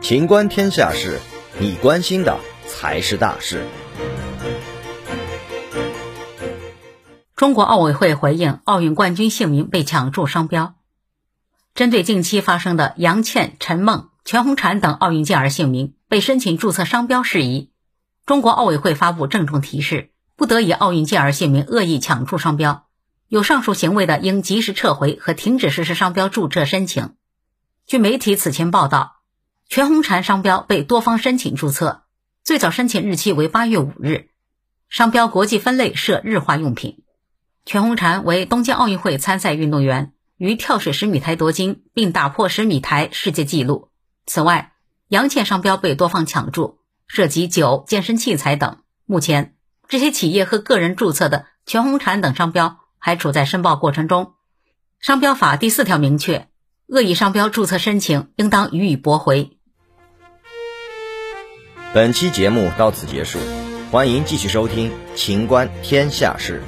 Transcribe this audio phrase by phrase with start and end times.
[0.00, 1.18] 情观天下事，
[1.58, 3.64] 你关心的才是大事。
[7.34, 10.74] 中国奥委会回应奥运冠军姓名被抢注商标。
[11.74, 17.70] 针对近期发生的杨倩、陈梦、全红婵等奥运健儿姓名被申请注册商标事宜，
[18.26, 22.86] 中国奥委会发布郑重提示：不得以奥运健儿姓名恶意抢注商标，
[23.26, 27.14] 有上述行为的，应及时撤回和停止实施商标注册申请。
[27.86, 29.20] 据媒体此前报道，
[29.68, 32.04] 全红婵商标被多方申请注册，
[32.42, 34.30] 最早申请日期为八月五日，
[34.88, 37.04] 商标国际分类设日化用品。
[37.66, 40.12] 全红婵为东京奥运会参赛运动员。
[40.36, 43.90] 于跳水十米台夺金，并打破十米台世界纪录。
[44.26, 44.72] 此外，
[45.08, 48.78] 杨倩商标被多方抢注，涉及酒、健身器材等。
[49.06, 49.54] 目前，
[49.86, 54.34] 这些企业和个人注册的全红婵等商标还处在申报过程中。
[54.98, 56.48] 商标法第四条明确，
[56.86, 59.50] 恶意商标注册申请应当予以驳回。
[61.92, 63.38] 本期节目到此结束，
[63.90, 66.60] 欢迎继续收听《秦观天下事》。